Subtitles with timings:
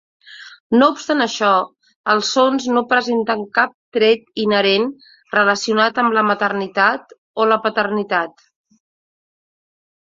[0.77, 1.51] No obstant això,
[2.13, 4.89] els sons no presenten cap tret inherent
[5.37, 8.49] relacionat amb la maternitat o la paternitat.